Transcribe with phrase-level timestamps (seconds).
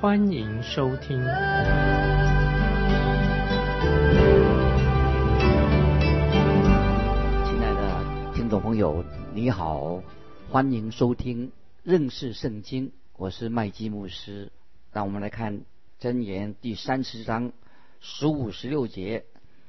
[0.00, 1.18] 欢迎收听。
[1.18, 1.28] 亲
[7.60, 10.02] 爱的听众朋友，你好，
[10.48, 14.50] 欢迎收听认识圣经，我是麦基牧师。
[14.90, 15.66] 让我们来看
[16.00, 17.52] 箴言第三十章
[18.00, 19.26] 十五、十六节。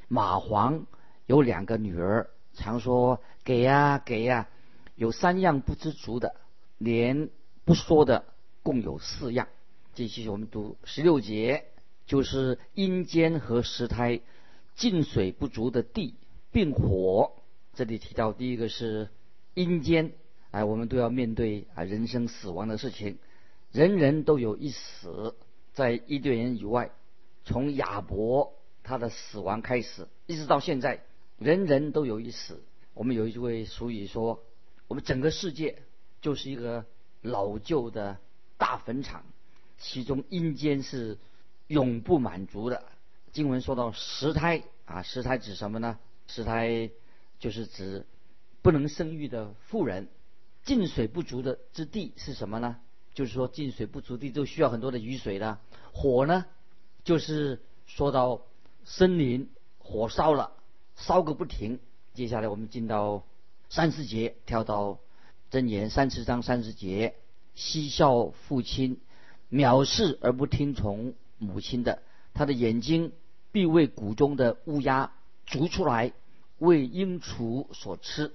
[0.10, 0.84] 蚂蟥
[1.26, 2.30] 有两个女儿。
[2.54, 4.48] 常说给呀给呀，
[4.96, 6.36] 有三样不知足的，
[6.78, 7.30] 连
[7.66, 8.24] 不说的
[8.64, 9.50] 共有四样。
[9.94, 11.66] 继续我们读十六节，
[12.06, 14.22] 就是阴间和石胎，
[14.76, 16.16] 进水不足的地，
[16.52, 17.34] 并火。
[17.74, 19.10] 这里提到第一个是
[19.54, 20.14] 阴间，
[20.52, 23.18] 哎，我们都要面对啊人生死亡的事情，
[23.72, 25.36] 人人都有一死，
[25.74, 26.92] 在伊甸园以外，
[27.44, 31.04] 从亚伯他的死亡开始，一直到现在。
[31.38, 32.62] 人人都有一死。
[32.94, 34.44] 我们有一位俗语说
[34.88, 35.82] ：“我们整个世界
[36.22, 36.86] 就是一个
[37.22, 38.20] 老旧的
[38.60, 39.24] 大坟场，
[39.82, 41.18] 其中阴间是
[41.68, 42.84] 永不满足的。”
[43.34, 46.00] 经文说到石胎啊，石胎指什么呢？
[46.28, 46.90] 石胎
[47.40, 48.06] 就是指
[48.62, 50.08] 不能生育的妇人。
[50.64, 52.78] 进水不足的之地是什么呢？
[53.14, 55.58] 就是说进水不足地都需要很多的雨水的。
[55.92, 56.46] 火呢，
[57.04, 58.42] 就是说到
[58.86, 60.54] 森林火烧了。
[60.96, 61.80] 烧个不停。
[62.14, 63.26] 接下来我们进到
[63.70, 65.00] 三十节，跳到
[65.50, 67.16] 箴言三十章三十节：
[67.56, 69.00] 嬉笑父亲，
[69.52, 72.02] 藐视而不听从母亲的，
[72.34, 73.12] 他的眼睛
[73.52, 75.12] 必为谷中的乌鸦
[75.46, 76.14] 逐出来，
[76.58, 78.32] 为鹰雏所吃。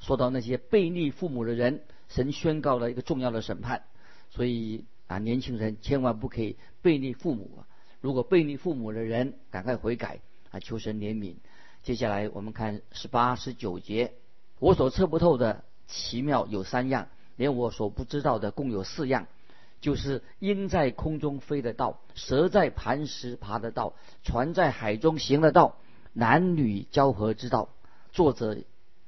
[0.00, 3.84] 说到那些背逆父母的人，神宣告了一个重要的审判。
[4.30, 7.66] 所以啊，年轻人千万不可以背逆父母啊。
[8.00, 10.18] 如果背逆父母的人，赶快悔改
[10.50, 11.36] 啊，求神怜悯。
[11.84, 14.12] 接下来我们看十八、十九节，
[14.58, 19.28] 我所测不透的奇妙有三样，连我所不知道的共有四样，
[19.80, 25.76] 就是鹰在空中飞的道，蛇在磐石爬的道，船在海中行的道，
[26.12, 27.68] 男女交合之道。
[28.10, 28.56] 作者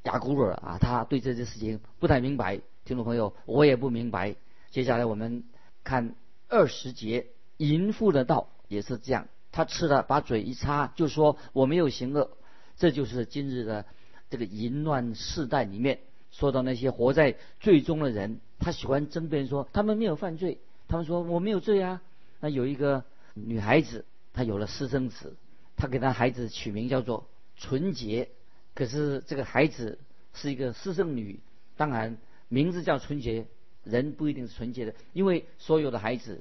[0.04, 2.60] 雅古尔啊，他对这些事情不太明白。
[2.84, 4.36] 听众朋友，我也不明白。
[4.70, 5.44] 接下来我们
[5.84, 6.14] 看
[6.48, 7.26] 二十节，
[7.56, 12.30] 淫妇的道也是这样，他吃了把嘴一擦，就说我没有行恶。
[12.76, 13.84] 这就是今日的
[14.30, 15.98] 这个淫乱世代里面
[16.30, 22.00] 说到那些活在罪中的人，他喜欢争辩说他们没有犯罪，他们说我没有罪啊。
[22.38, 23.02] 那有一个
[23.34, 25.34] 女孩子，她有了私生子，
[25.76, 27.26] 她给她孩子取名叫做
[27.56, 28.28] 纯洁，
[28.74, 29.98] 可是这个孩子
[30.34, 31.40] 是一个私生女，
[31.76, 32.16] 当然
[32.48, 33.46] 名字叫纯洁，
[33.82, 36.40] 人不一定是纯洁的，因为所有的孩子，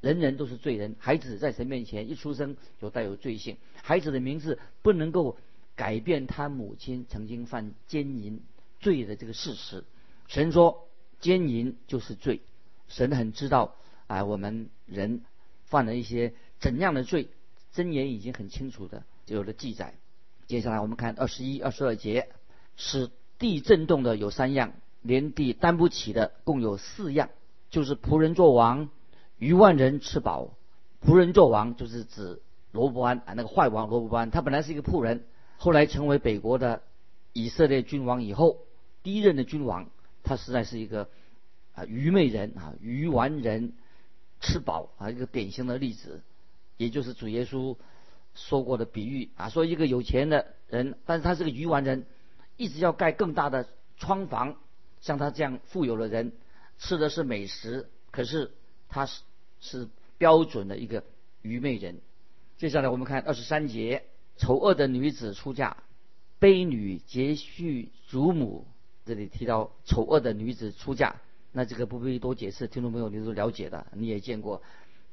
[0.00, 5.36] 人人都是罪人，孩子在神面前一出生就带有罪性，孩子的名字不能够。
[5.76, 8.40] 改变他母亲曾经犯奸淫
[8.80, 9.84] 罪的这个事实，
[10.26, 10.85] 神说
[11.20, 12.40] 奸淫就是罪，
[12.88, 13.74] 神很知道
[14.06, 15.22] 啊，我们人
[15.64, 17.28] 犯了一些怎样的罪，
[17.72, 19.94] 真言已经很清楚的有了记载。
[20.46, 22.28] 接下来我们看二十一、二十二节，
[22.76, 27.30] 使地震动的有三样，连地担不起的共有四样，
[27.70, 28.88] 就是仆人做王，
[29.38, 30.50] 余万人吃饱。
[31.04, 32.40] 仆人做王就是指
[32.72, 35.24] 罗伯安啊，那个坏王罗伯安，他本来是一个仆人。
[35.58, 36.82] 后来成为北国的
[37.32, 38.58] 以色列君王以后，
[39.02, 39.88] 第一任的君王，
[40.26, 41.08] 他实在是一个
[41.72, 43.72] 啊愚昧人啊愚顽人，
[44.40, 46.22] 吃饱啊一个典型的例子，
[46.76, 47.76] 也就是主耶稣
[48.34, 52.04] 说过的比喻啊，说一个有钱的人，但是他是个愚顽人，
[52.56, 54.56] 一直要盖更大的窗房，
[55.00, 56.32] 像他这样富有的人，
[56.78, 58.50] 吃的是美食，可是
[58.88, 59.22] 他是
[59.60, 59.88] 是
[60.18, 61.04] 标准的一个
[61.42, 62.00] 愚昧人。
[62.58, 64.02] 接下来我们看二十三节。
[64.38, 65.78] 丑恶的女子出嫁，
[66.38, 68.66] 卑女结婿祖母。
[69.06, 71.14] 这里提到丑恶的女子出嫁，
[71.52, 74.60] 那这个不必多解释，听众朋友你都了解的，你也见过。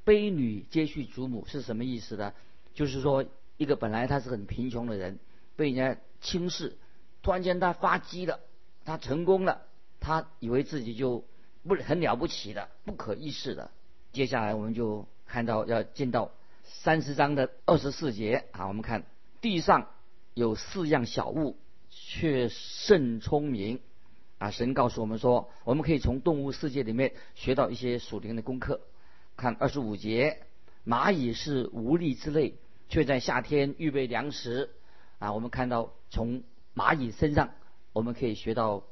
[0.03, 2.33] 卑女接续祖母是什么意思呢？
[2.73, 3.23] 就是说，
[3.55, 5.19] 一个本来他是很贫穷的人，
[5.55, 6.75] 被人家轻视，
[7.21, 8.39] 突然间他发迹了，
[8.83, 9.61] 他成功了，
[9.99, 11.23] 他以为自己就
[11.63, 13.69] 不很了不起的，不可一世的。
[14.11, 16.31] 接下来我们就看到要见到
[16.63, 19.05] 三十章的二十四节啊，我们看。
[19.39, 19.87] 地上
[20.33, 21.57] 有四样小物，
[21.95, 23.79] 却甚聪明
[24.37, 24.51] 啊！
[24.51, 28.81] 神告诉我们说，我们可以从动物世界里面学到一些属灵的功课。
[29.35, 30.39] 看二十五节，
[30.85, 32.55] 蚂蚁是无力之类，
[32.89, 34.69] 却在夏天预备粮食。
[35.19, 36.43] 啊，我们看到从
[36.75, 37.51] 蚂蚁身上，
[37.93, 38.83] 我们可以学到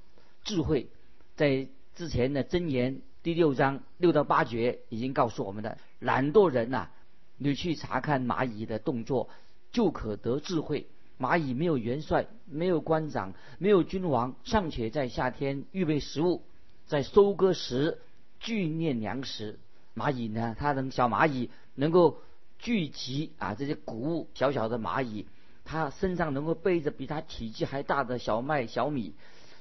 [0.44, 0.88] 智慧。
[1.36, 6.90] 在之前的箴言第六章六到八节已经告诉我们的，懒惰人呐，
[7.38, 9.30] 你去查看蚂蚁的动作，
[9.72, 10.88] 就可得智慧。
[11.22, 16.42] 蚂蚁没有元帅，没有官长，没有君王，尚且在夏天预备食物，
[16.88, 18.00] 在收割时
[18.40, 19.60] 聚念粮食。
[19.96, 22.18] 蚂蚁呢，它能小蚂蚁能够
[22.58, 25.28] 聚集啊这些谷物，小小的蚂蚁。
[25.64, 29.14] 它身上能够背着比它体积还大的小麦、小米，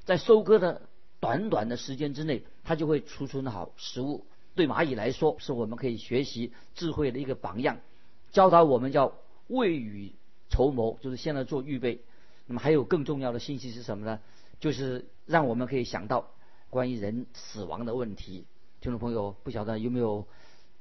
[0.06, 0.80] 在收割的
[1.20, 4.24] 短短的时间之内，它就会储存好食物。
[4.54, 7.78] 对蚂蚁来说，是我们可以学习智慧的一个榜样，
[8.32, 9.12] 教导我们要
[9.46, 10.14] 未雨
[10.50, 12.02] 筹谋，就是现在做预备。
[12.46, 14.20] 那么还有更重要的信息是什么呢？
[14.58, 16.32] 就是让我们可以想到
[16.68, 18.44] 关于人死亡的问题。
[18.80, 20.26] 听众朋友，不晓得有没有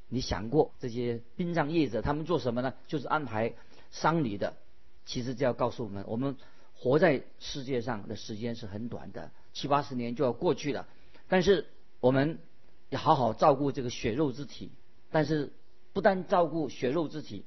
[0.08, 2.74] 你想过这些殡葬业者他们做什么呢？
[2.88, 3.54] 就是安排
[3.92, 4.56] 丧礼的。
[5.06, 6.36] 其实这要告诉我们，我们
[6.76, 10.88] 活在世界上的时间是很短的，七八十年就要过去了。
[11.28, 11.68] 但是
[12.00, 12.40] 我们
[12.90, 14.72] 要好好照顾这个血肉之体，
[15.12, 15.54] 但是
[15.94, 17.46] 不但照顾血肉之体，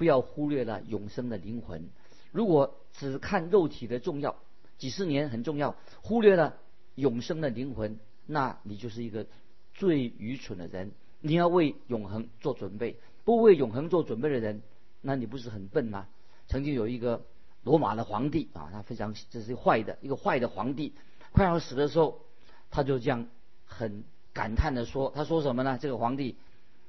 [0.00, 1.90] 不要忽略了永生的灵魂。
[2.32, 4.34] 如果只看肉体的重要，
[4.78, 6.56] 几十年很重要，忽略了
[6.94, 9.26] 永生的灵魂，那你就是一个
[9.74, 10.92] 最愚蠢的人。
[11.20, 14.62] 你要为永恒做准备，不为永恒做准备的人，
[15.02, 16.08] 那你不是很笨吗？
[16.48, 17.26] 曾经有一个
[17.62, 20.94] 罗马的皇帝啊，他非常这是一个坏的一个坏的皇帝，
[21.32, 22.22] 快要死的时候，
[22.70, 23.26] 他就这样
[23.66, 25.76] 很感叹的说：“他说什么呢？
[25.78, 26.36] 这个皇帝，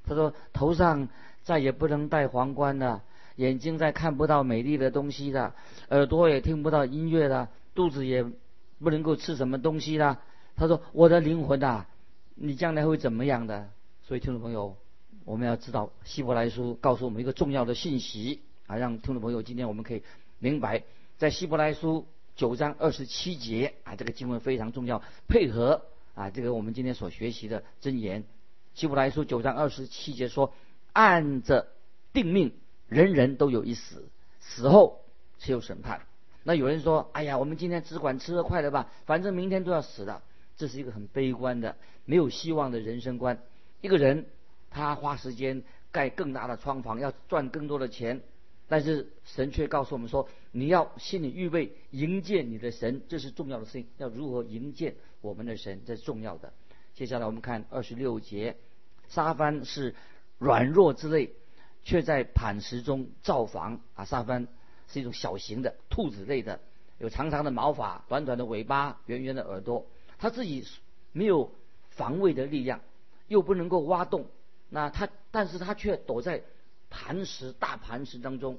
[0.04, 1.08] 他说头上
[1.42, 3.02] 再也不能戴皇冠了，
[3.36, 5.54] 眼睛再看不到美丽的东西了，
[5.90, 8.24] 耳朵也听不到音乐了，肚子也
[8.80, 10.20] 不能够吃什么东西了。
[10.56, 11.86] 他说我的灵魂啊，
[12.34, 13.68] 你将来会怎么样的？
[14.02, 14.76] 所以听众朋友，
[15.24, 20.02] 我们要知道希伯来书告诉我们一个重要的信息。”啊，让听众朋友今天我们可以
[20.38, 20.84] 明白，
[21.18, 22.06] 在希伯来书
[22.36, 25.82] 九章二十七节啊，这个经文非常重要，配合
[26.14, 28.24] 啊这个我们今天所学习的箴言。
[28.74, 30.54] 希伯来书九章二十七节说
[30.92, 31.68] ：“按着
[32.12, 32.52] 定命，
[32.88, 34.08] 人人都有一死，
[34.40, 35.00] 死后
[35.38, 36.06] 是有审判。”
[36.42, 40.22] 那有人说：“哎呀，我们今天只管吃得快乐吧，反正明天都要死的。”
[40.56, 43.38] 这是一个很悲观的、没有希望的人生观。
[43.80, 44.26] 一个人
[44.70, 48.22] 他花时间盖更大的窗房，要赚更多的钱。
[48.68, 53.86] 但是神却告诉我们说，你要心里预备迎接你的神，这是重要的事情。
[53.98, 56.52] 要如何迎接我们的神，这是重要的。
[56.94, 58.56] 接下来我们看二十六节，
[59.08, 59.94] 沙帆是
[60.38, 61.32] 软弱之类，
[61.82, 64.04] 却在磐石中造房啊。
[64.04, 64.48] 沙帆
[64.88, 66.60] 是一种小型的兔子类的，
[66.98, 69.86] 有长长的毛发，短短的尾巴，圆圆的耳朵。
[70.18, 70.66] 它自己
[71.12, 71.52] 没有
[71.90, 72.80] 防卫的力量，
[73.28, 74.26] 又不能够挖洞，
[74.68, 76.42] 那它，但是它却躲在。
[76.94, 78.58] 磐石大磐石当中，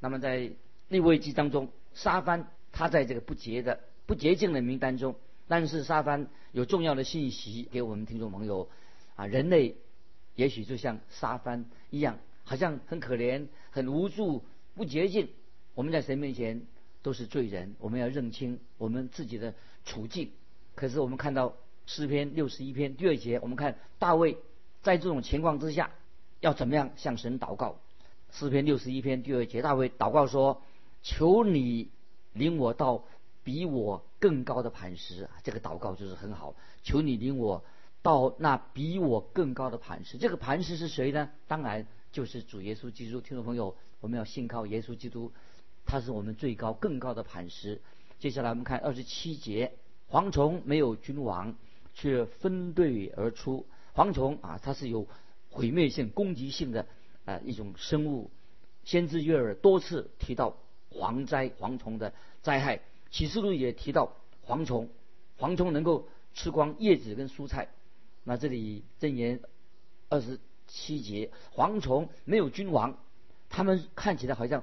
[0.00, 0.50] 那么在
[0.88, 5.14] 立位记当中，沙帆他在这个不洁的不洁净的名单中，
[5.48, 8.68] 但是沙帆有重要的信息给我们听众朋友
[9.16, 9.76] 啊，人类
[10.36, 15.28] 也许就像沙帆一样，好像很可怜、很无助、不洁净。
[15.74, 16.62] 我们在神面前
[17.02, 19.54] 都是罪人，我们要认清我们自己的
[19.84, 20.30] 处境。
[20.74, 21.56] 可是我们看到
[21.86, 24.36] 诗篇六十一篇第二节，我们看大卫
[24.82, 25.90] 在这种情况之下。
[26.40, 27.80] 要怎么样向神祷告？
[28.30, 30.62] 诗篇六十一篇第二节，大卫祷告说
[31.02, 31.90] ：“求你
[32.32, 33.02] 领我到
[33.42, 36.54] 比我更高的磐石。”这个祷告就是很好。
[36.82, 37.64] 求你领我
[38.02, 40.18] 到那比我更高的磐石。
[40.18, 41.30] 这个磐石是谁呢？
[41.46, 43.20] 当然就是主耶稣基督。
[43.20, 45.32] 听众朋友，我们要信靠耶稣基督，
[45.86, 47.80] 他是我们最高更高的磐石。
[48.18, 49.72] 接下来我们看二十七节：
[50.10, 51.54] 蝗虫没有君王，
[51.94, 53.66] 却分队而出。
[53.94, 55.06] 蝗虫啊，它是有。
[55.50, 56.86] 毁灭性、攻击性的
[57.24, 58.30] 啊一种生物，
[58.84, 60.58] 先知约尔多次提到
[60.92, 62.82] 蝗灾、蝗虫的灾害。
[63.10, 64.88] 启示录也提到蝗虫，
[65.38, 67.68] 蝗虫能够吃光叶子跟蔬菜。
[68.24, 69.40] 那这里箴言
[70.08, 72.98] 二十七节，蝗虫没有君王，
[73.48, 74.62] 他们看起来好像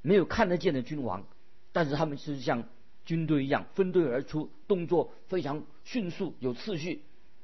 [0.00, 1.24] 没有看得见的君王，
[1.72, 2.68] 但是他们是像
[3.04, 7.02] 军队一样分队而出，动作非常迅速、有次序，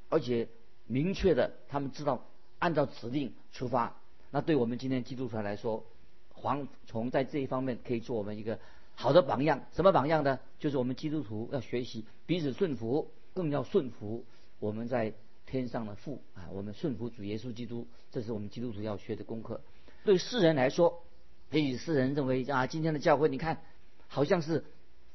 [0.08, 0.48] 而且
[0.86, 2.24] 明确的，他们知道。
[2.60, 3.94] 按照指令出发，
[4.32, 5.86] 那对我们今天基督徒来说，
[6.34, 8.58] 蝗虫在这一方面可以做我们一个
[9.00, 9.64] 好的榜样。
[9.72, 10.40] 什么榜样呢？
[10.58, 14.24] 就是我们基督徒要学习彼此顺服，更要顺服
[14.58, 15.14] 我们在
[15.46, 16.50] 天上的父啊！
[16.50, 19.60] 我们顺服主耶稣基督，这是我们基督徒要学的功课。
[20.04, 21.04] 对世人来说，
[21.52, 23.62] 也许世人认为啊，今天的教会你看
[24.08, 24.64] 好像是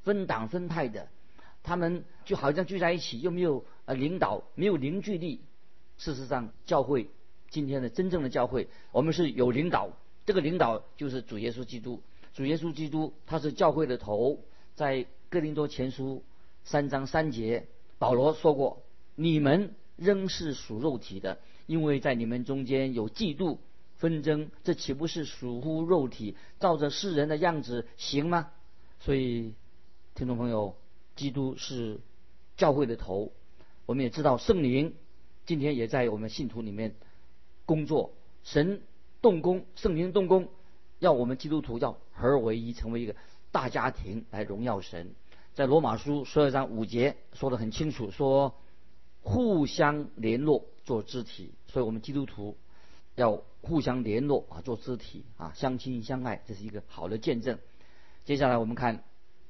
[0.04, 1.10] 分党分派的，
[1.62, 5.42] 他们就好像聚在一起，又没有呃领导，没有凝聚力。
[5.98, 7.10] 事实上，教会。
[7.50, 9.92] 今天的真正的教会，我们是有领导，
[10.26, 12.02] 这个领导就是主耶稣基督。
[12.34, 14.40] 主耶稣基督他是教会的头，
[14.74, 16.24] 在哥林多前书
[16.64, 17.68] 三章三节，
[18.00, 18.84] 保罗说过
[19.16, 21.38] ：“你们仍是属肉体的，
[21.68, 23.60] 因为在你们中间有嫉妒
[23.98, 28.52] 纷争，这岂不是属乎肉体，照着世人的样子行吗？”
[29.00, 29.54] 所以，
[30.16, 30.76] 听众朋友，
[31.16, 32.00] 基督是
[32.58, 33.32] 教会的头，
[33.86, 34.96] 我们也知道圣灵
[35.46, 36.96] 今天也在我们信徒里面
[37.66, 38.14] 工作，
[38.44, 38.82] 神
[39.22, 40.50] 动工，圣灵动工。
[41.00, 43.16] 要我们基督徒要合而为一，成为一个
[43.52, 45.14] 大家庭来荣耀神。
[45.54, 48.56] 在罗马书十二章五节说的很清楚，说
[49.22, 52.58] 互相联络做肢体，所以我们基督徒
[53.16, 57.60] 要互相联络啊，做肢体啊，相亲相爱，这是一个好的见证。
[58.26, 59.04] 接下来我们看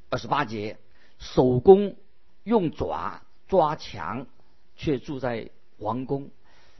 [0.10, 0.78] 二十八节，
[1.20, 1.96] 手工
[2.44, 4.28] 用爪抓墙，
[4.76, 6.30] 却住在皇宫。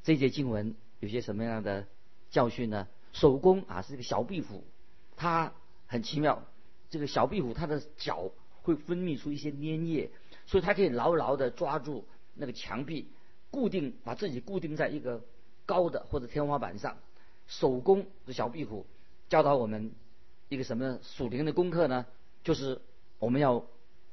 [0.04, 1.88] 这节经文有些什么样的
[2.30, 2.88] 教训呢？
[3.14, 4.66] 手工啊，是一个小壁虎，
[5.16, 5.54] 它
[5.94, 6.44] 很奇妙。
[6.90, 8.32] 这个小壁虎它的脚
[8.64, 10.10] 会分泌出一些粘液，
[10.48, 13.08] 所以它可以牢牢地抓住那个墙壁，
[13.52, 15.24] 固定把自己固定在一个
[15.68, 16.98] 高的或者天花板上。
[17.46, 18.88] 手工的小壁虎
[19.30, 19.92] 教导我们
[20.50, 22.08] 一个什么属灵的功课呢？
[22.44, 22.82] 就是
[23.20, 23.66] 我们要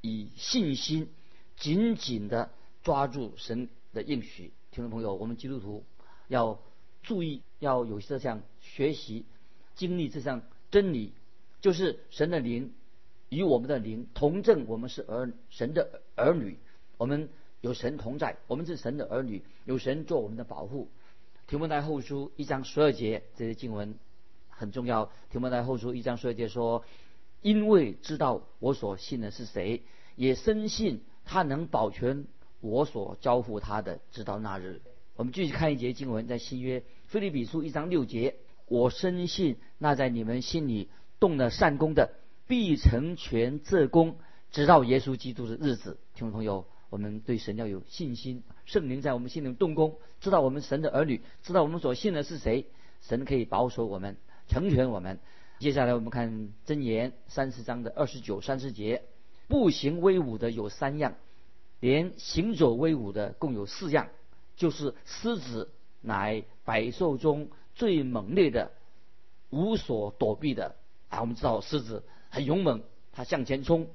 [0.02, 1.08] 以信心
[1.56, 2.50] 紧紧地
[2.82, 4.52] 抓住神的应许。
[4.70, 5.84] 听众朋友，我们基督徒
[6.28, 6.60] 要
[7.02, 8.42] 注意，要有这项。
[8.60, 9.24] 学习、
[9.74, 11.12] 经历这项真理，
[11.60, 12.72] 就是神的灵
[13.28, 16.58] 与我们的灵同证，我们是儿神的儿女，
[16.96, 17.28] 我们
[17.60, 20.88] 有神同在，我们是神的儿女，有神做我们的保护。
[21.46, 23.94] 提摩太后书一章十二节，这些经文
[24.48, 25.10] 很重要。
[25.30, 26.84] 提摩太后书一章十二节说
[27.42, 29.82] ：“因为知道我所信的是谁，
[30.14, 32.24] 也深信他能保全
[32.60, 34.80] 我所交付他的，直到那日。”
[35.16, 38.36] 我们继续看一节经文，在新约菲利比书一章六节。
[38.66, 40.88] 我深信，那在你们心里
[41.20, 42.14] 动了善功的，
[42.48, 44.16] 必成全这功，
[44.50, 45.98] 直到耶稣基督的日子。
[46.14, 52.66] 听众朋友，我们对神要有信心，圣灵在我们心里动工，知道我们神的儿女，知道我们所信的是谁，
[53.02, 54.16] 神可以保守我们，
[54.48, 55.20] 成全我们。
[55.58, 59.02] 接下来我们看箴言三十章的二十九、三十节，
[59.46, 61.14] 步行威武的有三样，
[61.78, 64.08] 连行走威武的共有四样，
[64.56, 67.50] 就是狮子乃百兽中。
[67.72, 68.72] 最猛烈的、
[69.48, 70.76] 无所躲避的
[71.10, 71.20] 啊！
[71.20, 73.88] 我们知道狮子很勇猛，它向前冲。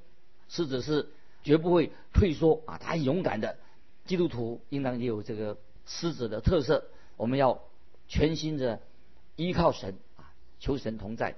[0.48, 1.10] 狮子是
[1.44, 3.58] 绝不会退缩啊，它很勇敢的。
[4.06, 5.58] 基督徒应当也有这个
[5.88, 6.86] 狮子的特色。
[7.18, 7.60] 我们要
[8.08, 8.80] 全心的
[9.36, 10.30] 依靠神啊，
[10.60, 11.36] 求神同在。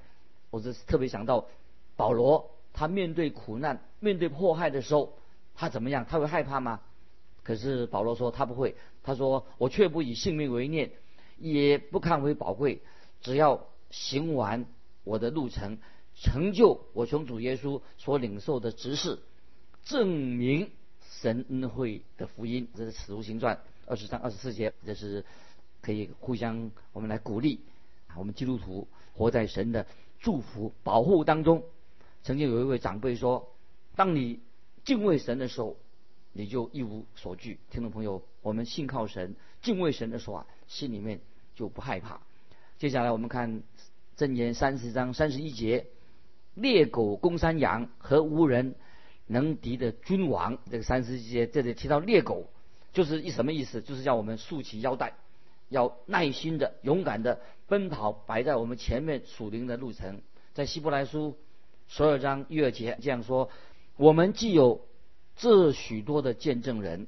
[0.49, 1.47] 我是特别想到
[1.95, 5.17] 保罗，他面对苦难、面对迫害的时候，
[5.55, 6.05] 他怎么样？
[6.09, 6.81] 他会害怕吗？
[7.43, 8.75] 可是保罗说他不会。
[9.03, 10.91] 他说：“我却不以性命为念。”
[11.39, 12.81] 也不看为宝贵，
[13.21, 14.65] 只要行完
[15.07, 15.77] 我的路程，
[16.15, 19.19] 成就我从主耶稣所领受的职事，
[19.85, 20.69] 证明
[21.01, 22.67] 神恩惠的福音。
[22.75, 25.25] 这是使徒行传二十三、二十四节，这是
[25.81, 27.61] 可以互相我们来鼓励
[28.07, 29.87] 啊我们基督徒活在神的
[30.19, 31.63] 祝福保护当中。
[32.23, 33.49] 曾经有一位长辈说
[33.95, 34.41] ：“当你
[34.83, 35.77] 敬畏神的时候，
[36.33, 40.47] 你就一无所惧。”听众朋友，我们信靠神、敬畏神的时候啊。
[40.67, 41.21] 心里面
[41.55, 42.19] 就不害怕。
[42.77, 43.63] 接下来我们看
[44.17, 45.85] 正言三十章三十一节：
[46.55, 48.73] 猎狗攻山羊和无人
[49.27, 50.57] 能敌的君王。
[50.71, 52.49] 这个三十一节这里提到猎狗，
[52.93, 53.79] 就是一什么意思？
[53.79, 55.13] 就是叫我们竖起腰带，
[55.69, 60.21] 要耐心的、勇敢的奔跑，摆在我们前面属灵的路程。
[60.55, 61.37] 在希伯来书
[61.87, 63.51] 十二章一二节这样说：
[63.97, 64.81] 我们既有
[65.35, 67.05] 这许多的见证人，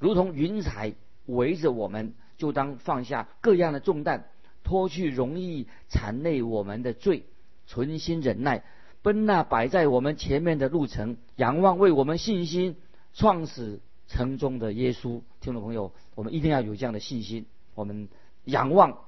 [0.00, 0.92] 如同云彩
[1.26, 2.14] 围着我们。
[2.36, 4.30] 就当放下各样的重担，
[4.68, 7.24] 脱去容易缠累我们的罪，
[7.66, 8.64] 存心忍耐，
[9.00, 12.76] 奔那摆在我们前面的路程，仰望为我们信心
[13.14, 15.22] 创始成终的耶稣。
[15.40, 17.46] 听众朋友，我们一定要有这样的信心。
[17.74, 18.10] 我们
[18.44, 19.04] 仰望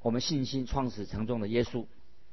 [0.00, 1.84] 我们信心创始成终的耶稣。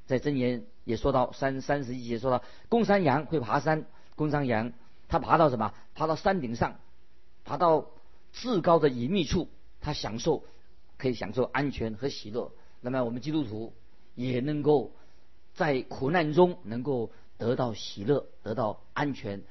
[0.06, 4.72] 在箴言也说到三三十一节说到，公山羊会爬山，公山羊
[5.10, 5.74] 它爬到什么？
[5.96, 6.80] 爬到山顶上，
[7.44, 7.88] 爬到
[8.32, 9.50] 至高的隐秘处。
[9.82, 10.44] 他享受，
[10.98, 12.54] 可以享受安全和喜乐。
[12.82, 13.74] 那么我们基督徒
[14.16, 14.94] 也能够
[15.54, 19.42] 在苦难中能够得到喜乐，得到安全。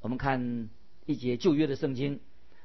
[0.00, 0.70] 我们看
[1.06, 2.20] 一节旧约的圣经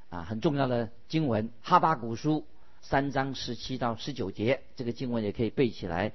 [0.09, 2.41] 啊，很重要的经文《哈巴古书》
[2.81, 6.13] 三章十七到十九节，这个经文也可以背起来。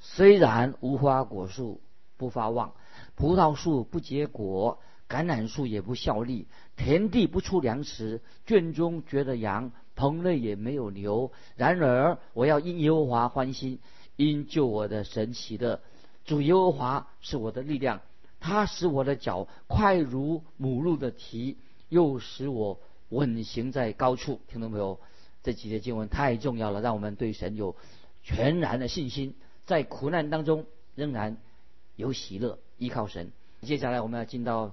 [0.00, 1.80] 虽然无花果树
[2.16, 2.74] 不发旺，
[3.14, 6.46] 葡萄树不结果，橄榄树也不效力，
[6.76, 11.30] 田地不出粮食，圈中觉得羊，棚内也没有牛。
[11.56, 13.78] 然而我要因耶和华欢心，
[14.16, 15.80] 因救我的神奇的。
[16.24, 18.00] 主耶和华是我的力量，
[18.40, 21.58] 他使我的脚快如母鹿的蹄，
[21.90, 22.80] 又使我
[23.10, 24.40] 稳行在高处。
[24.48, 24.98] 听懂没有？
[25.42, 27.76] 这几节经文太重要了，让我们对神有
[28.22, 29.34] 全然的信心，
[29.66, 31.36] 在苦难当中仍然
[31.96, 33.30] 有喜乐，依靠神。
[33.60, 34.72] 接下来我们要进到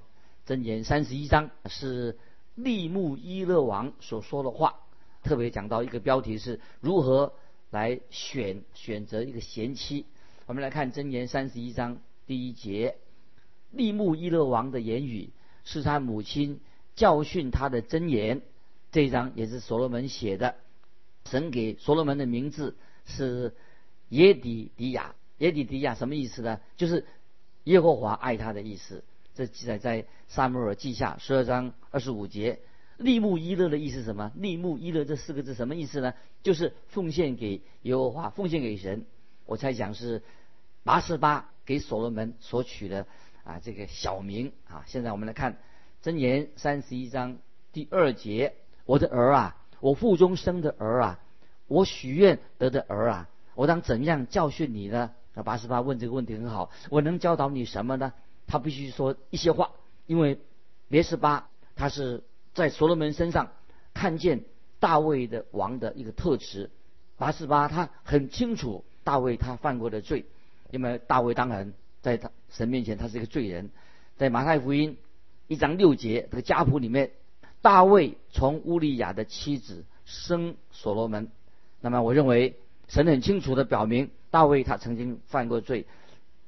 [0.51, 2.17] 箴言三十一章，是
[2.55, 4.81] 利木伊勒王所说的话，
[5.23, 7.31] 特别讲到一个标题是如何
[7.69, 10.05] 来选选择一个贤妻。
[10.47, 12.97] 我们来看箴言三十一章第一节，
[13.71, 15.29] 利木伊勒王的言语
[15.63, 16.59] 是他母亲
[16.97, 18.41] 教训他的箴言。
[18.91, 20.55] 这一章也是所罗门写的。
[21.29, 23.55] 神给所罗门的名字是
[24.09, 25.15] 耶底迪亚。
[25.37, 26.59] 耶底迪亚什么意思呢？
[26.75, 27.05] 就是
[27.63, 29.05] 耶和华爱他的意思。
[29.41, 32.59] 这记载在撒母耳记下十二章二十五节。
[32.97, 34.31] 利木伊勒的意思是什么？
[34.35, 36.13] 利木伊勒这四个字什么意思呢？
[36.43, 39.03] 就是奉献给耶和华，奉献给神。
[39.47, 40.21] 我猜想是
[40.83, 43.07] 八十八给所罗门所取的
[43.43, 44.83] 啊这个小名啊。
[44.85, 45.57] 现在我们来看
[46.03, 47.39] 箴言三十一章
[47.73, 48.53] 第二节。
[48.85, 51.19] 我的儿啊，我腹中生的儿啊，
[51.65, 55.09] 我许愿得的儿啊，我当怎样教训你呢？
[55.33, 58.13] 那八十八问这个问题很好，我能教导你什么呢？
[58.47, 59.71] 他必须说一些话，
[60.07, 60.39] 因为
[60.89, 63.51] 别十八他是在所罗门身上
[63.93, 64.43] 看见
[64.79, 66.69] 大卫的王的一个特质。
[67.17, 70.25] 八十八他很清楚大卫他犯过的罪，
[70.71, 73.69] 因为大卫当然在他神面前他是一个罪人，
[74.17, 74.97] 在马太福音
[75.47, 77.11] 一章六节这个家谱里面。
[77.63, 81.29] 大卫从乌利亚的妻子生所罗门，
[81.79, 82.57] 那么我认为
[82.87, 85.85] 神很清楚的表明大卫他曾经犯过罪，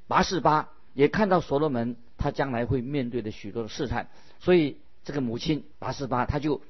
[0.07, 4.07] 拔示巴也看到所罗门他将来会面对的许多的试探，
[4.39, 6.61] 所以这个母亲拔示巴他就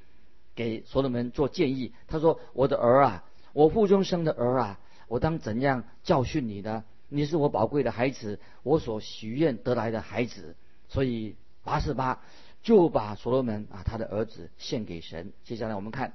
[0.56, 6.84] 给所罗门做建议，他说：“我的儿啊，我腹中生的儿啊，我当怎样教训你呢？
[7.10, 10.56] 你是我宝贵的孩子，我所许愿得来的孩子。”
[10.89, 12.21] 所以拔示巴。
[12.63, 15.34] 就把所罗门啊，他的儿子献给神。
[15.43, 16.13] 接下来我们看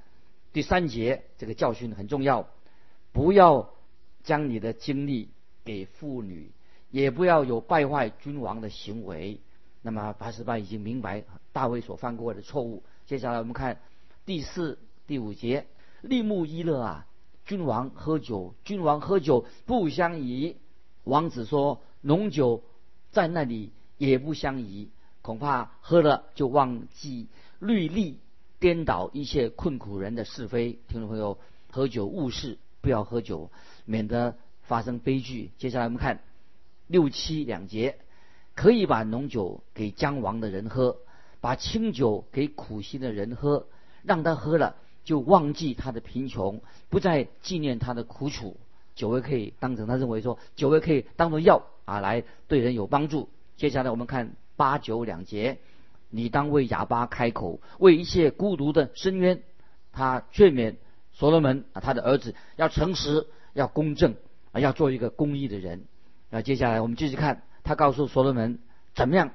[0.51, 2.49] 第三节，这个教训很重要，
[3.13, 3.69] 不要
[4.25, 5.29] 将你的精力
[5.63, 6.51] 给妇女，
[6.91, 9.41] 也不要有败坏君王的行为。
[9.83, 12.83] 那么八十八已经明白大卫所犯过的错误。
[13.07, 13.81] 接下来我们看
[14.27, 15.67] 第四、第五节，
[16.03, 17.07] 利木伊勒啊，
[17.45, 20.57] 君王喝酒，君王喝酒不相宜。
[21.05, 22.63] 王子说，浓酒
[23.11, 24.91] 在那里也不相宜。
[25.23, 28.19] 恐怕喝了就忘记律例，
[28.59, 30.79] 颠倒一切困苦人的是非。
[30.89, 31.39] 听众朋友，
[31.71, 33.51] 喝酒误事，不要喝酒，
[33.85, 35.51] 免得发生悲剧。
[35.59, 36.21] 接下来我们看
[36.89, 37.97] 六七两节，
[38.57, 40.97] 可以把浓酒给将亡的人喝，
[41.41, 43.69] 把清酒给苦心的人喝，
[44.03, 44.75] 让他喝了
[45.05, 48.57] 就忘记他的贫穷，不再纪念他的苦楚。
[48.97, 53.29] 酒也可以当成他认为说，酒也可以当做药啊，来对人有帮助。
[53.57, 54.33] 接下来我们看。
[54.59, 55.59] 八九两节，
[56.11, 59.41] 你当为哑巴开口，为一切孤独的深渊。
[59.93, 60.75] 他劝勉
[61.13, 64.17] 所罗门啊，他的儿子要诚实，要公正
[64.51, 65.85] 啊，要做一个公义的人。
[66.31, 68.59] 那接下来我们继续看，他告诉所罗门
[68.95, 69.31] 怎么样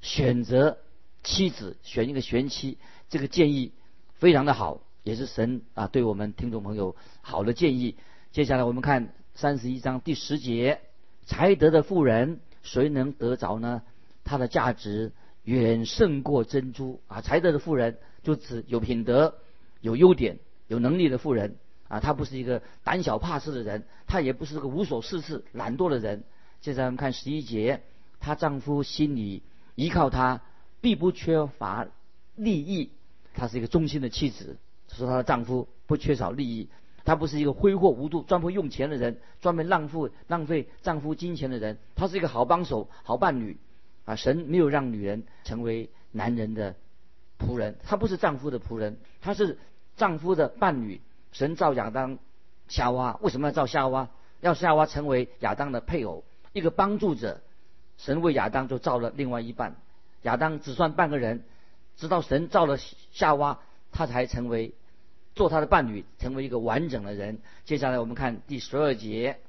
[0.00, 0.78] 选择
[1.22, 2.78] 妻子，选一个贤妻。
[3.10, 3.72] 这个建议
[4.14, 7.96] 非常的好，也是神啊对我们听众朋友好的建议。
[8.32, 10.80] 接下来我们看三十一章第十节，
[11.26, 13.82] 才德的妇人谁能得着呢？
[14.24, 15.12] 他的价值
[15.44, 17.20] 远胜过珍珠啊！
[17.20, 19.34] 才德的富人就指有品德、
[19.80, 21.56] 有优点、有能力的富人
[21.88, 22.00] 啊！
[22.00, 26.24] 他不是一个胆小怕事的人，他也不是个无所事事、懒惰的人。
[26.60, 27.82] 现在我们看十一节，
[28.20, 29.42] 她丈夫心里
[29.74, 30.40] 依靠她，
[30.80, 31.86] 必不缺乏
[32.34, 32.90] 利益。
[33.34, 34.56] 她是一个忠心的妻子，
[34.88, 36.68] 说她的丈夫不缺少利益。
[37.04, 41.78] 她不是一个挥霍无度、专门用钱的人，专门浪费浪费丈夫金钱的人。
[41.94, 43.56] 她是一个好帮手、好伴侣。
[44.04, 46.74] 啊，神没有让女人成为男人的
[47.38, 49.58] 仆人，她不是丈夫的仆人，她是
[49.96, 51.00] 丈夫的伴侣。
[51.30, 52.18] 神造亚当、
[52.68, 54.08] 夏娃，为什么要造夏娃？
[54.40, 56.24] 要夏娃成为亚当的配偶，
[56.58, 57.40] 一个帮助者。
[57.96, 59.74] 神为亚当就造了另外一半，
[60.22, 61.42] 亚当只算半个人，
[61.96, 62.78] 直到神造了
[63.10, 63.58] 夏娃，
[63.90, 64.72] 他才成为
[65.34, 67.38] 做他的伴侣，成为一个完整的人。
[67.64, 69.40] 接下来我们看第十二节，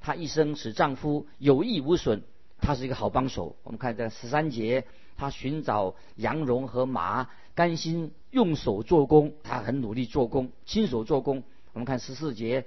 [0.00, 2.22] 她一生使丈夫有益无损。
[2.60, 3.56] 他是一个好帮手。
[3.62, 4.84] 我们看这十三节，
[5.16, 9.34] 他寻找羊绒和麻，甘心用手做工。
[9.42, 11.42] 他很努力做工，亲手做工。
[11.74, 12.64] 我们看十四节，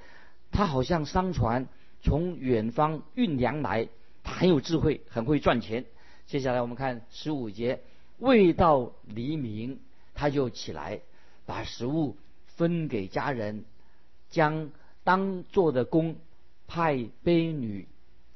[0.52, 1.68] 他好像商船
[2.02, 3.90] 从远方运粮来。
[4.24, 5.86] 他很有智慧，很会赚钱。
[6.28, 7.82] 接下来我们看十五节，
[8.20, 9.80] 未到黎明，
[10.14, 11.02] 他就起来，
[11.48, 13.66] 把食物分给家人，
[14.30, 14.70] 将
[15.04, 16.18] 当做的工
[16.68, 17.88] 派婢女。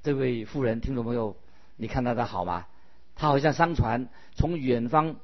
[0.01, 1.37] 这位妇人，听众朋友，
[1.77, 2.65] 你看他的好吗？
[3.15, 5.17] 他好像商船从远方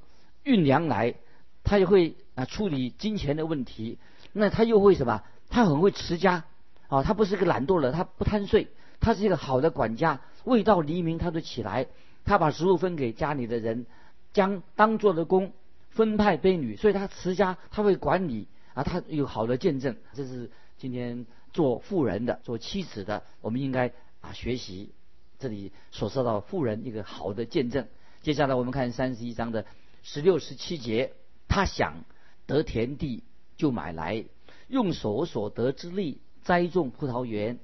[0.44, 1.16] 运粮来，
[1.64, 3.98] 他也会啊处理金钱的问题。
[4.32, 5.24] 那他又会什么？
[5.50, 6.46] 他很会持家
[6.92, 8.68] 啊，他不是个懒惰人，他不贪睡，
[9.00, 10.20] 他是一个好的管家。
[10.44, 11.88] 未到黎明，他就起来，
[12.26, 13.86] 他把食物分给家里的人，
[14.34, 15.54] 将当做的工
[15.92, 19.96] 分派婢女，所以他持家，他会管理啊，他有好的见证。
[20.12, 24.92] 这是今天做妇人的、做妻子的，我们应该啊学习。
[25.40, 27.88] 这里所说到妇人一个好的见证。
[28.22, 29.66] 接下来我们看三十一章的
[30.04, 31.14] 十六、十七节，
[31.48, 32.04] 他想
[32.48, 33.24] 得田地
[33.56, 34.26] 就买来，
[34.68, 37.60] 用手所得之力栽种葡萄园，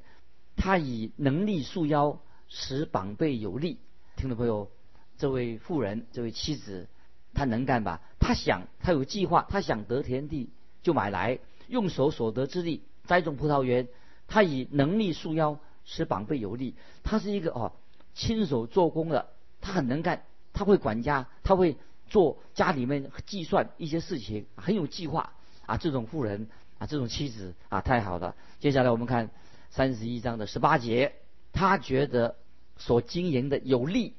[0.55, 3.79] 他以能力束腰，使膀背有力。
[4.15, 4.69] 听众朋友，
[5.17, 6.87] 这位妇人，这位妻子，
[7.33, 8.01] 她能干吧？
[8.19, 10.49] 她想，她有计划，她想得田地
[10.83, 13.87] 就买来，用手所得之力栽种葡萄园，
[14.27, 15.59] 她以能力束腰。
[15.89, 17.71] 使膀背有力，他是一个哦
[18.13, 19.29] 亲手做工的，
[19.61, 21.77] 他很能干，他会管家，他会
[22.09, 25.31] 做家里面计算一些事情，很有计划
[25.65, 25.77] 啊。
[25.77, 28.35] 这种妇人啊，这种妻子啊，太好了。
[28.59, 29.29] 接下来我们看
[29.69, 31.13] 三十一章的十八节，
[31.53, 32.35] 他觉得
[32.77, 34.13] 所经营的有利，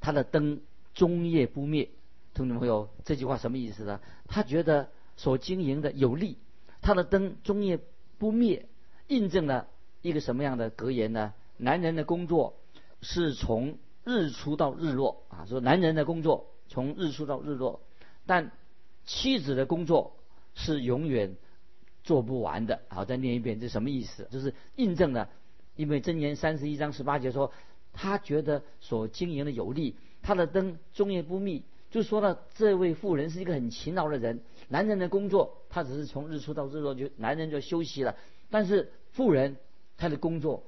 [0.00, 0.60] 他的灯
[0.94, 1.90] 终夜不灭。
[2.34, 4.00] 听众朋友，这句话什么意思呢？
[4.26, 6.38] 他觉得所经营的有利，
[6.82, 7.78] 他的灯终夜
[8.18, 8.66] 不灭，
[9.08, 9.68] 印证了。
[10.02, 11.32] 一个什么样的格言呢？
[11.56, 12.54] 男人的工作
[13.00, 17.80] 是从日出到日落啊，说男人的工作从日出到日落，
[18.24, 18.52] 但
[19.04, 20.16] 妻子的工作
[20.54, 21.34] 是永远
[22.06, 22.80] 做不完的。
[22.88, 24.26] 好，再念一遍，这什么意思？
[24.30, 25.28] 就是印证了，
[25.74, 27.52] 因为箴言三十一章十八节说，
[27.92, 34.40] 他觉得所经营的有利，他的灯终夜不灭，就说了这位妇人是一个很勤劳的人。
[34.68, 38.16] 男人的工作，他只是从日出到日落就男人就休息了，
[38.48, 39.58] 但是妇人。
[39.98, 40.62] 他的工作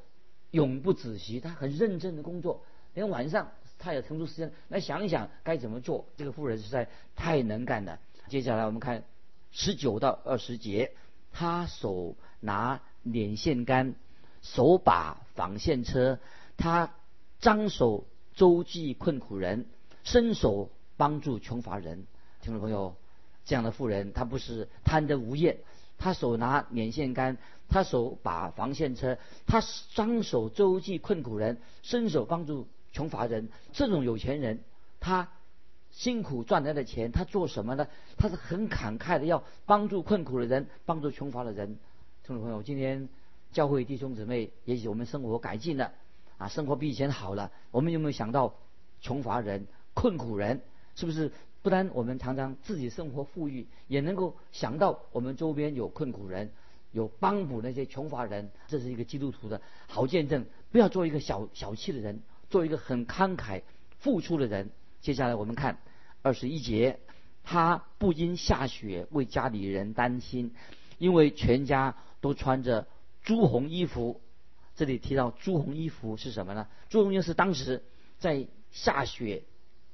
[0.53, 6.07] 永不止息，他很认真的工作，连晚上他也腾出时间来想一想该怎么做。
[6.17, 8.01] 这个妇人实在太能干了。
[8.29, 9.05] 接下来我们看
[9.51, 10.93] 十九到二十节，
[11.33, 13.95] 他手拿捻线杆，
[14.43, 16.19] 手把纺线车，
[16.57, 16.95] 他
[17.41, 19.67] 张手周济困苦人，
[20.05, 22.07] 伸手帮助穷乏人。
[22.41, 22.95] 听众朋友，
[23.45, 25.59] 这样的富人，他不是贪得无厌。
[25.99, 27.39] 他手拿捻线杆，
[27.69, 29.63] 他手把防线车，他
[29.95, 33.49] 张手周济困苦人，伸手帮助穷乏人。
[33.73, 34.63] 这种有钱人，
[35.01, 35.29] 他
[35.99, 37.89] 辛苦赚来的钱，他做什么呢？
[38.17, 41.77] 他是很慷慨的，要帮助困苦的人，帮助穷乏的人。
[42.23, 43.09] 听众朋友，今天
[43.51, 45.93] 教会弟兄姊妹，也许我们生活改进了，
[46.37, 47.51] 啊，生活比以前好了。
[47.73, 48.55] 我们有没有想到
[49.01, 50.61] 穷乏人、困苦人？
[50.95, 51.33] 是不是？
[51.63, 56.53] 不单我们常常自己生活富裕，也能够想到我们周边有困苦人，
[56.93, 60.47] 有帮补那些穷乏人，这是一个基督徒的好见证。
[60.71, 63.63] 不要做一个小小气的人，做一个很慷慨
[63.99, 64.71] 付出的人。
[65.01, 65.79] 接下来我们看
[66.29, 67.01] 二十一节，
[67.43, 70.55] 他不因下雪为家里人担心，
[70.99, 72.87] 因为全家都穿着
[73.23, 74.21] 朱红衣服。
[74.77, 76.69] 这里提到朱红衣服是什么呢？
[76.91, 77.83] 朱红衣是当时
[78.19, 79.45] 在下雪。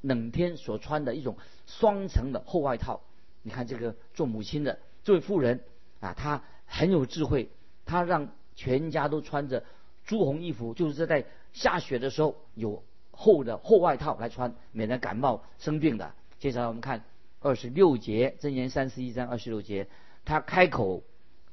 [0.01, 3.01] 冷天所穿的一种双层的厚外套，
[3.43, 5.61] 你看这个做母亲的这位妇人
[6.01, 7.49] 啊，她很有智慧，
[7.87, 9.65] 她让全家都穿着
[10.05, 16.13] 朱红衣服，就是在下雪的时候有厚的厚外套来穿，免得感冒生病的。
[16.45, 17.03] 接下来我们看
[17.41, 19.89] 二十六节，箴言三十一章二十六节，
[20.27, 21.03] 他开口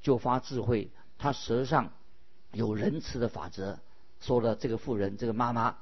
[0.01, 1.93] 就发智慧，他舌上
[2.51, 3.79] 有仁慈的法则，
[4.19, 5.77] 说了这个妇人这个妈妈，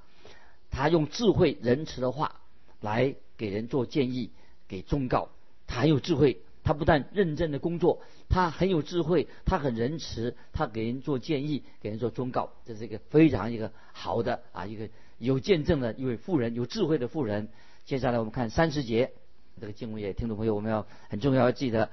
[0.70, 2.36] 她用智慧仁慈的话。
[2.82, 4.30] 来给人做建议，
[4.68, 5.30] 给忠告，
[5.66, 6.44] 他很有智慧。
[6.64, 17.50] 他不但认真的工作，他很有智慧，他很仁慈，他给人做建议，给人做忠告，这是一个非常一个好的啊，一个有见证的一位妇人，有智慧的妇人。
[17.90, 19.14] 接下来我们看三十节，
[19.60, 21.90] 这个经文也听众朋友我们要很重要要记得，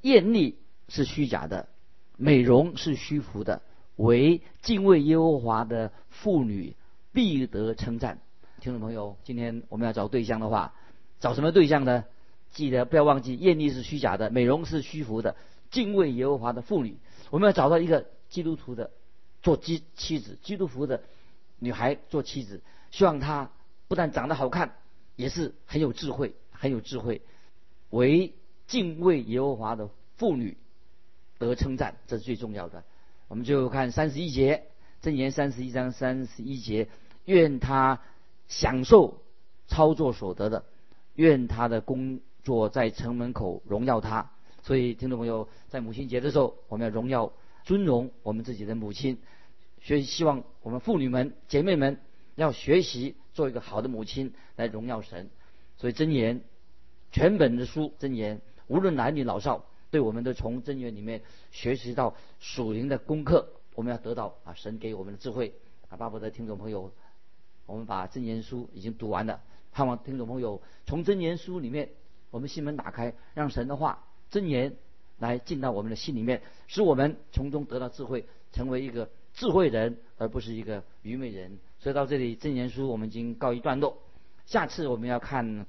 [0.00, 1.68] 艳丽是虚假的，
[2.16, 3.62] 美容是虚浮的，
[3.94, 6.74] 唯敬畏耶和华的妇女
[7.12, 8.18] 必得称赞。
[8.60, 10.74] 听众朋友，今天我们要找对象的话，
[11.20, 12.04] 找什么对象呢？
[12.50, 15.36] 记得不要忘记，艳丽是虚假的，美容是虚浮的，
[15.70, 16.96] 敬畏耶和华的妇女，
[17.30, 18.90] 我们要找到一个基督徒的
[19.40, 21.04] 做妻妻子，基督徒的
[21.60, 23.52] 女孩做妻子，希望她
[23.86, 24.74] 不但长得好看，
[25.18, 27.20] 也是很有智慧，很有智慧，
[27.90, 28.32] 为
[28.66, 30.56] 敬畏耶和华的妇女
[31.38, 32.84] 得称赞，这是最重要的。
[33.28, 34.68] 我们就看三十一节，
[35.02, 36.88] 箴言三十一章三十一节，
[37.26, 38.00] 愿他。
[38.50, 39.20] 享受
[39.66, 40.64] 操作所得的，
[41.16, 44.30] 愿他的工作在城门口荣耀他。
[44.62, 47.30] 所以，听众朋友，在母亲节的时候，我们要荣耀、
[47.64, 49.18] 尊荣我们自己的母亲。
[49.82, 52.00] 所以，希望我们妇女们、姐妹们
[52.38, 55.28] 要学习做一个好的母亲，来荣耀神。
[55.76, 56.40] 所以，箴言
[57.10, 63.48] 全本的书，箴言无论男女老少，对我们都从箴言里面学习到属灵的功课。
[63.74, 65.52] 我们要得到啊，神给我们的智慧
[65.88, 65.96] 啊！
[65.96, 66.92] 巴不得听众朋友，
[67.66, 69.40] 我们把箴言书已经读完了，
[69.72, 71.90] 盼望听众朋友从箴言书里面，
[72.30, 74.76] 我们心门打开，让神的话箴言
[75.18, 81.58] 来进到我们的心里面，使我们从中得到智慧，成为一个智慧人，而不是一个愚昧人。
[81.80, 83.98] 所以到这里，箴言书我们已经告一段落。
[84.46, 85.66] 下次我们要看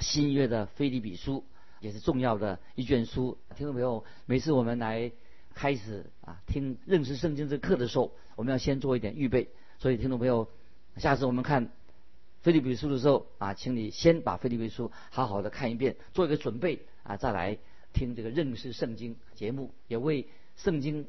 [0.00, 1.44] 新约的菲利比书，
[1.80, 3.38] 也是重要的一卷书。
[3.56, 5.12] 听众朋友，每次我们来。
[5.56, 9.50] 开始啊，听认识圣经这课的时候，我们要先做一点预备。
[9.78, 10.48] 所以，听众朋友，
[10.96, 11.70] 下次我们看
[12.42, 17.56] 菲利比书的时候啊，请你先把菲利比书好好的看一遍，做一个准备啊，再来
[17.92, 21.06] 听这个认识圣经节目，也为圣经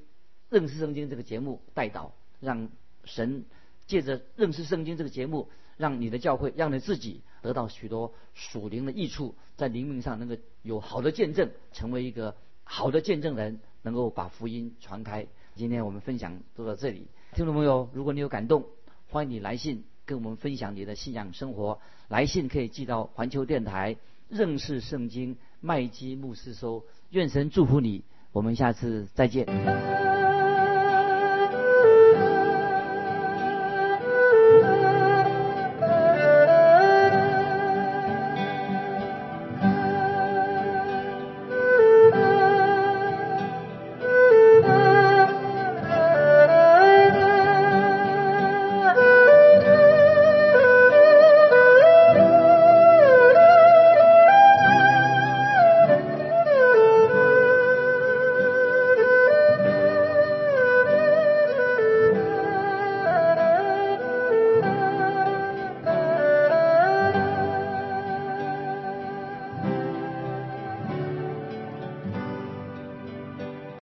[0.51, 2.69] 认识圣经这个节目带导，让
[3.04, 3.45] 神
[3.88, 13.60] 借着认识圣经这个节目，让你的教会，让你自己得到许多属灵的益处，在灵命上能够有好的见证，成为一个好的见证人。
[13.86, 15.28] 能够把福音传开。
[15.54, 18.65] 今天我们分享就到这里，听众朋友，如果你有感动，
[19.10, 21.80] 欢迎你来信跟我们分享你的信仰生活。
[22.08, 26.84] 来信可以寄到环球电台认识圣经麦基牧师收。
[27.12, 29.45] 愿神祝福你，我们下次再见。